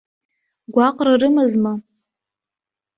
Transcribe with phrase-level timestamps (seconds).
[0.73, 1.73] Гәаҟра рымазма?